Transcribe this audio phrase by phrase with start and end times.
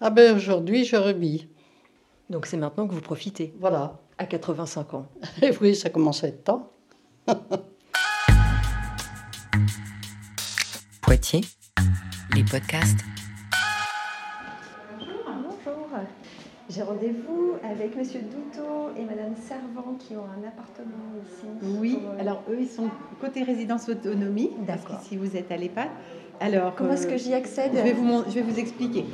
[0.00, 1.48] Ah ben aujourd'hui, je revis.
[2.30, 3.98] Donc c'est maintenant que vous profitez, Voilà.
[4.18, 5.06] à 85 ans.
[5.42, 6.70] Et oui, ça commence à être temps.
[11.02, 11.40] Poitiers,
[12.34, 13.00] les podcasts.
[15.26, 15.88] Bonjour,
[16.70, 21.46] j'ai rendez-vous avec Monsieur Douteau et Madame Servant qui ont un appartement ici.
[21.78, 22.88] Oui, Pour, euh, alors eux, ils sont
[23.20, 25.00] côté résidence autonomie, D'accord.
[25.02, 25.88] si vous êtes à l'EHPAD.
[26.38, 29.04] Alors, Comment est-ce euh, que j'y accède je vais, vous, mon- je vais vous expliquer.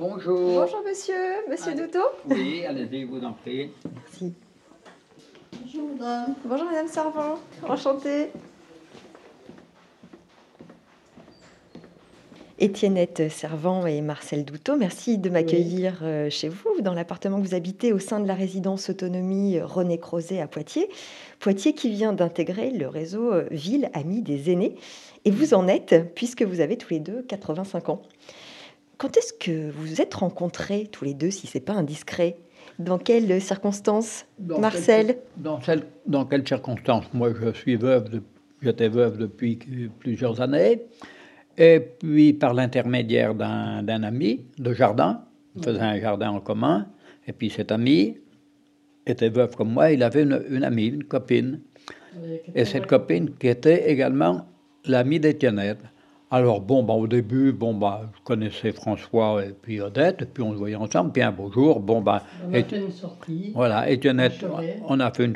[0.00, 0.62] Bonjour.
[0.62, 1.82] Bonjour Monsieur, Monsieur Allez.
[1.82, 2.06] Douteau.
[2.30, 3.70] Oui, allez-y, vous en prie.
[5.60, 6.34] Bonjour madame.
[6.42, 8.30] Bonjour Madame Servant, enchantée.
[12.58, 17.54] Étiennette Servant et Marcel Douteau, merci de m'accueillir euh, chez vous, dans l'appartement que vous
[17.54, 20.88] habitez au sein de la résidence autonomie René Crozet à Poitiers.
[21.40, 24.76] Poitiers qui vient d'intégrer le réseau euh, Ville Amis des aînés.
[25.26, 28.00] Et vous en êtes, puisque vous avez tous les deux 85 ans.
[29.00, 32.36] Quand est-ce que vous vous êtes rencontrés tous les deux, si c'est pas indiscret?
[32.78, 34.26] Dans quelles circonstances?
[34.38, 35.06] Dans Marcel?
[35.06, 37.06] quelle- dans, celle- dans quelles circonstances?
[37.14, 38.22] Moi, je suis veuve, de-
[38.60, 39.58] j'étais veuve depuis
[40.00, 40.82] plusieurs années.
[41.56, 45.24] Et puis, par l'intermédiaire d'un d'un ami de jardin,
[45.56, 46.86] on faisait un jardin en commun.
[47.26, 48.18] Et puis, cet ami
[49.06, 51.60] était veuve comme moi, il avait une, une amie, une copine.
[52.54, 54.44] Et cette copine qui était également
[54.84, 55.80] l'amie d'Étiennette.
[56.32, 60.44] Alors, bon, bah, au début, bon, bah, je connaissais François et puis Odette, et puis
[60.44, 61.10] on se voyait ensemble.
[61.10, 63.50] Puis un beau jour, bon, bah, On a Et- fait une sortie.
[63.52, 64.44] voilà, Étiennette,
[64.86, 65.34] on a fait une,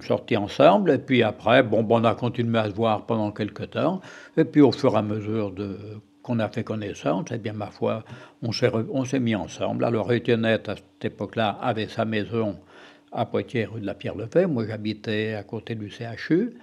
[0.00, 3.70] sortie ensemble, et puis après, bon, ben, on a continué à se voir pendant quelques
[3.70, 4.00] temps,
[4.36, 5.76] et puis au fur et à mesure de,
[6.22, 8.04] qu'on a fait connaissance, eh bien, ma foi,
[8.42, 9.84] on s'est, re- on s'est mis ensemble.
[9.84, 12.54] Alors, Étiennette, à cette époque-là, avait sa maison
[13.10, 16.54] à Poitiers, rue de la Pierre-Lefebvre, moi j'habitais à côté du CHU,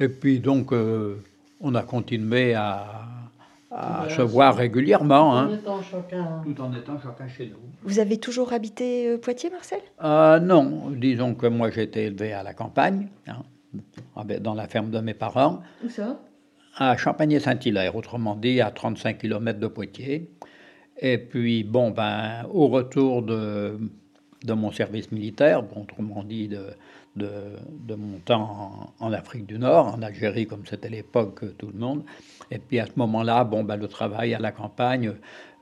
[0.00, 1.22] et puis donc, euh,
[1.64, 2.84] on a continué à,
[4.08, 5.58] se voir régulièrement, En hein,
[5.90, 6.42] chacun.
[6.44, 7.58] tout en étant chacun chez nous.
[7.82, 9.80] Vous avez toujours habité euh, Poitiers, Marcel?
[10.04, 13.42] Euh, non, disons que moi j'ai été élevé à la campagne, hein,
[14.40, 16.20] dans la ferme de mes parents, Où ça?
[16.76, 20.30] À Champagné-Saint-Hilaire, autrement dit à 35 km de Poitiers.
[20.98, 23.78] Et puis, bon, ben, au retour de,
[24.44, 26.66] de mon service militaire, bon, autrement dit de,
[27.16, 31.78] de, mon temps en, Afrique du Nord, en Algérie, comme c'était l'époque, euh, tout le
[31.78, 32.02] monde.
[32.50, 35.12] Et puis à ce moment-là, bon, ben, le travail à la campagne,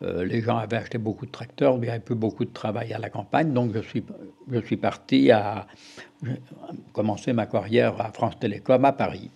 [0.03, 2.93] euh, les gens avaient acheté beaucoup de tracteurs, il n'y avait plus beaucoup de travail
[2.93, 3.53] à la campagne.
[3.53, 4.05] Donc je suis,
[4.51, 5.67] je suis parti à,
[6.23, 6.41] j'ai
[6.93, 9.31] commencé ma carrière à France Télécom à Paris.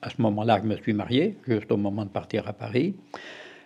[0.00, 2.96] À ce moment-là, je me suis marié, juste au moment de partir à Paris.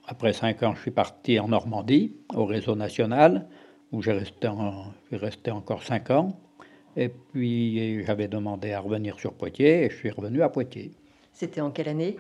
[0.09, 3.47] Après cinq ans, je suis parti en Normandie, au réseau national,
[3.93, 4.49] où j'ai resté,
[5.13, 6.37] resté encore cinq ans.
[6.97, 10.93] Et puis, j'avais demandé à revenir sur Poitiers, et je suis revenu à Poitiers.
[11.33, 12.17] C'était en quelle année?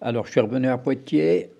[0.00, 1.50] Alors, je suis revenu à Poitiers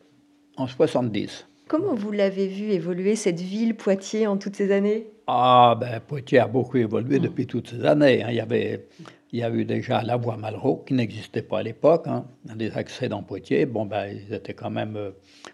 [0.56, 1.46] en 70.
[1.66, 5.08] Comment vous l'avez vu évoluer cette ville, Poitiers, en toutes ces années?
[5.26, 8.22] Ah, ben, Poitiers a beaucoup évolué depuis toutes ces années.
[8.22, 8.28] hein.
[8.30, 8.86] Il, y avait,
[9.32, 12.06] il y a eu déjà la voie Malraux, qui n'existait pas à l'époque.
[12.06, 12.24] hein.
[12.56, 15.10] Les accès dans Poitiers, bon, ben, ils étaient quand même euh,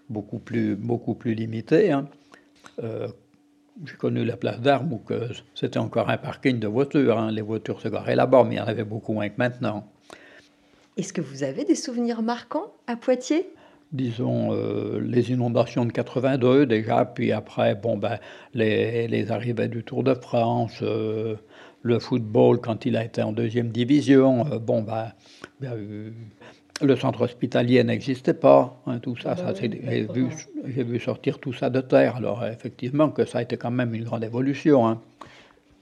[0.09, 1.93] beaucoup plus, beaucoup plus limités.
[1.93, 2.09] hein.
[2.83, 3.09] Euh,
[3.85, 5.03] J'ai connu la place d'Armes où
[5.55, 7.19] c'était encore un parking de voitures.
[7.19, 7.31] hein.
[7.31, 9.87] Les voitures se garaient là-bas, mais il y en avait beaucoup moins que maintenant.
[10.97, 13.51] Est-ce que vous avez des souvenirs marquants à Poitiers?
[13.93, 18.19] Disons, euh, les inondations de 82 déjà, puis après, bon, ben,
[18.55, 21.37] les, les arrivées du Tour de France, euh,
[21.83, 25.13] le football quand il a été en deuxième division, euh, bon, ben,
[25.61, 26.15] il y a eu-
[26.83, 30.27] le centre hospitalier n'existait pas, hein, tout ça, ça c'est- j'ai vu,
[30.67, 33.95] j'ai vu sortir tout ça de terre, alors effectivement que ça a été quand même
[33.95, 34.87] une grande évolution.
[34.87, 35.01] hein.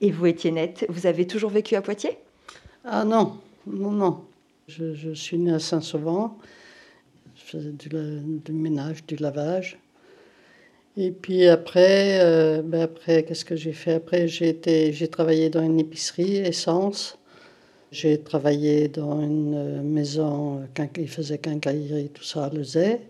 [0.00, 2.18] Et vous, Étiennette, vous avez toujours vécu à Poitiers?
[2.84, 4.24] Ah non, non, non.
[4.68, 6.30] Je, je suis née à Saint-Sauvent.
[7.36, 9.78] Je faisais du, ménage, du lavage.
[10.96, 13.94] Et puis après, euh, ben après qu'est-ce que j'ai fait?
[13.94, 17.18] Après, j'ai été- j'ai travaillé dans une épicerie, essence.
[17.94, 23.00] J'ai travaillé dans une euh, maison, euh, il faisait quincaillerie, tout ça, à Lezay.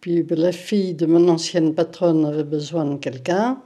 [0.00, 3.60] Puis ben, la fille de mon ancienne patronne avait besoin de quelqu'un.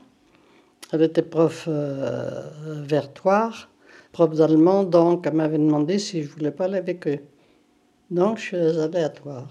[0.92, 2.50] Elle était prof euh,
[2.82, 3.70] vertoire,
[4.10, 7.20] prof d'allemand, donc elle m'avait demandé si je voulais pas aller avec eux.
[8.10, 9.48] Donc je suis aléatoire.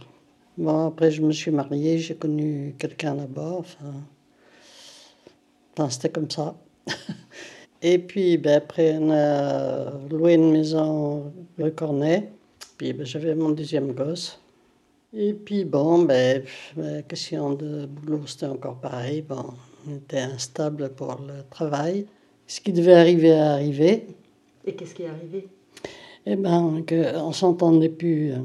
[0.57, 3.93] Bon, après je me suis mariée, j'ai connu quelqu'un là-bas, enfin
[5.89, 6.53] c'était comme ça.
[7.81, 12.29] Et puis ben, après on a loué une maison rue Cornet,
[12.77, 14.39] puis ben, j'avais mon deuxième gosse.
[15.13, 16.43] Et puis bon, ben,
[16.75, 19.21] ben, question de boulot, c'était encore pareil.
[19.21, 19.53] Bon,
[19.87, 22.05] on était instable pour le travail.
[22.45, 24.07] Ce qui devait arriver a arrivé.
[24.65, 25.47] Et qu'est-ce qui est arrivé?
[26.25, 28.39] Eh ben, qu'on s'entendait plus, euh,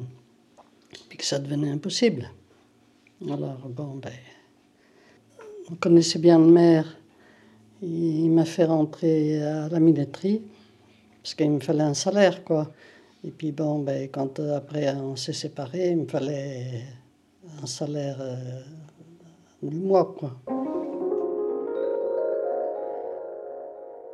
[1.09, 2.31] puis que ça devenait impossible.
[3.29, 4.13] Alors, bon, ben,
[5.71, 6.97] on connaissait bien le maire.
[7.87, 10.41] Il m'a fait rentrer à la militerie,
[11.23, 12.71] parce qu'il me fallait un salaire, quoi.
[13.27, 16.83] Et puis, bon, ben, quand euh, après on s'est séparés, il me fallait
[17.63, 18.63] un salaire euh,
[19.63, 20.33] du mois, quoi.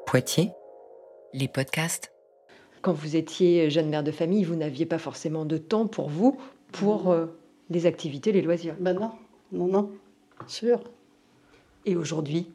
[0.05, 0.51] Poitiers,
[1.33, 2.13] les podcasts.
[2.83, 6.37] Quand vous étiez jeune mère de famille, vous n'aviez pas forcément de temps pour vous,
[6.73, 7.27] pour euh,
[7.69, 8.75] les activités, les loisirs.
[8.81, 9.13] Ben non,
[9.53, 9.91] non, non,
[10.49, 10.81] sûr.
[11.87, 12.51] Et aujourd'hui?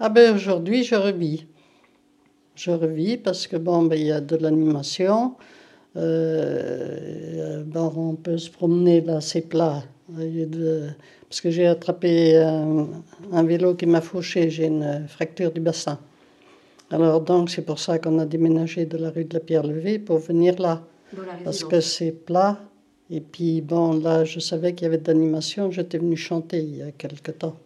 [0.00, 1.46] Ah ben aujourd'hui, je revis.
[2.54, 5.34] Je revis parce que bon, ben il y a de l'animation.
[5.96, 9.82] Euh, on peut se promener là, c'est plat.
[10.08, 10.88] De-
[11.28, 12.88] Parce que j'ai attrapé un,
[13.32, 15.98] un vélo qui m'a fauché, j'ai une fracture du bassin.
[16.90, 20.18] Alors donc c'est pour ça qu'on a déménagé de la rue de la Pierre-Levée pour
[20.18, 20.82] venir là.
[21.44, 22.58] Parce que c'est plat.
[23.10, 25.70] Et puis bon, là, je savais qu'il y avait de l'animation.
[25.70, 27.56] J'étais venue chanter il y a quelque temps.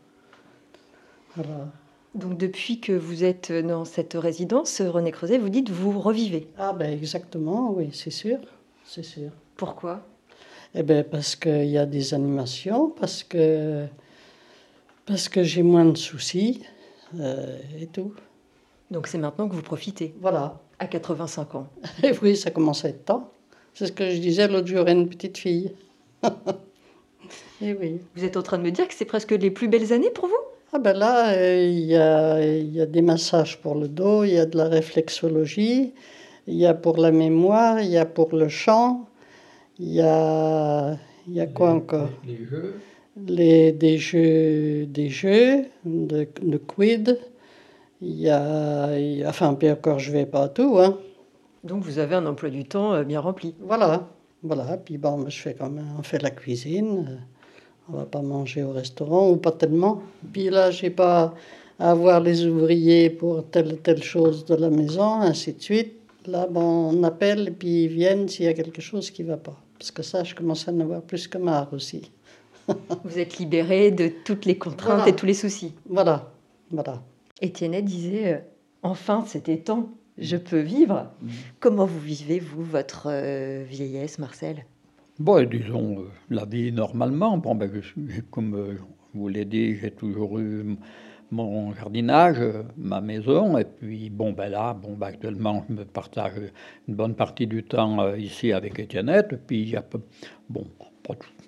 [1.39, 1.69] Alors,
[2.15, 6.49] Donc depuis que vous êtes dans cette résidence, René Creuset, vous dites vous revivez.
[6.59, 8.39] Ah ben exactement, oui, c'est sûr,
[8.85, 9.31] c'est sûr.
[9.57, 10.07] Pourquoi?
[10.77, 13.87] Eh ben parce qu'il y a des animations, parce que
[15.07, 16.63] parce que j'ai moins de soucis
[17.19, 18.15] euh, et tout.
[18.91, 20.61] Donc c'est maintenant que vous profitez, Voilà.
[20.79, 21.67] à 85 ans.
[22.03, 23.31] Et oui, ça commence à être temps.
[23.75, 25.73] C'est ce que je disais l'autre jour à une petite fille.
[27.61, 28.01] et oui.
[28.15, 30.29] Vous êtes en train de me dire que c'est presque les plus belles années pour
[30.29, 30.35] vous?
[30.77, 34.25] Ah ben là, euh, il y, a, il y a des massages pour le dos,
[34.25, 35.93] il y a de la réflexologie,
[36.49, 39.07] il y a pour la mémoire, il y a pour le chant,
[39.79, 40.97] il y a,
[41.29, 42.11] il y a quoi encore?
[42.27, 42.75] Les jeux.
[43.17, 47.21] les, des jeux, des jeux de, de quid.
[48.01, 50.99] Il y a, y enfin, puis encore, je vais pas à tout, hein.
[51.63, 53.55] Donc vous avez un emploi du temps euh, bien rempli.
[53.61, 54.09] Voilà,
[54.43, 54.77] voilà.
[54.77, 57.21] Puis bon, moi, je fais quand même, on fait la cuisine.
[57.93, 60.03] On va pas manger au restaurant ou pas tellement.
[60.33, 61.35] Puis là, j'ai pas
[61.79, 65.93] à avoir les ouvriers pour telle ou telle chose de la maison, ainsi de suite.
[66.27, 69.37] Là, bon, on appelle et puis ils viennent s'il y a quelque chose qui va
[69.37, 69.61] pas.
[69.79, 72.11] Parce que ça, je commence à en avoir plus que marre aussi.
[73.05, 75.09] Vous êtes libéré de toutes les contraintes Voilà.
[75.09, 75.75] et tous les soucis.
[75.87, 76.33] Voilà,
[76.71, 77.03] voilà.
[77.43, 78.39] Étienne disait euh,
[78.83, 81.11] Enfin, c'était temps, je peux vivre.
[81.61, 84.65] Comment vous vivez, vous, votre euh, vieillesse, Marcel?
[85.21, 87.39] Bon, disons, euh, la vie normalement.
[87.39, 87.71] Bon, ben,
[88.33, 90.77] comme euh, je vous l'ai dit, j'ai toujours eu
[91.31, 95.85] mon jardinage, euh, ma maison, et puis, bon, ben là, bon, ben, actuellement, je me
[95.85, 96.33] partage
[96.89, 100.01] une bonne partie du temps ici avec Étiennette, et puis, a peu-
[100.49, 100.67] bon,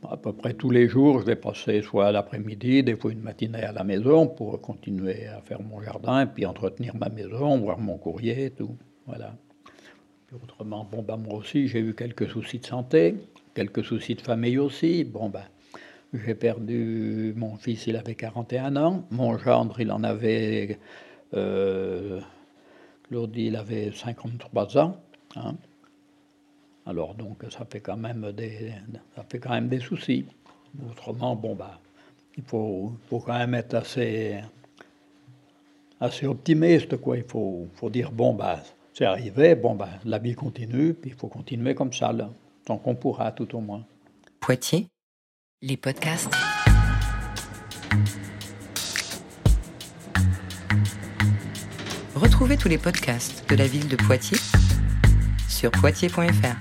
[0.09, 3.65] à peu près tous les jours, je vais passer soit l'après-midi, des fois une matinée
[3.65, 7.81] à la maison pour continuer à faire mon jardin, et puis entretenir ma maison, voir
[7.81, 8.77] mon courrier tout,
[9.07, 9.35] voilà.
[10.29, 13.17] Puis autrement, bon, ben, moi aussi, j'ai eu quelques soucis de santé,
[13.57, 15.03] quelques soucis de famille aussi.
[15.05, 15.47] Bon, ben,
[16.13, 19.05] j'ai perdu mon fils, il avait 41 ans.
[19.11, 20.79] Mon gendre, il en avait.
[21.35, 22.21] Euh,
[23.09, 25.01] Claudie, il avait 53 ans.
[25.37, 25.55] hein.
[26.85, 28.73] Alors, donc, ça fait quand même des,
[29.17, 30.27] ça fait quand même des soucis.
[30.91, 31.79] Autrement, bon, ben,
[32.37, 34.39] il faut, faut quand même être assez,
[36.01, 37.17] assez optimiste, quoi.
[37.17, 38.63] Il faut, faut dire, bon, bah,
[38.93, 42.31] c'est arrivé, bon, bah, la vie continue, puis il faut continuer comme ça, là,
[42.67, 43.87] tant qu'on pourra, tout au moins.
[44.41, 44.89] Poitiers,
[45.63, 46.35] les podcasts.
[52.15, 54.41] Retrouvez tous les podcasts de la ville de Poitiers
[55.49, 56.57] sur poitiers.fr.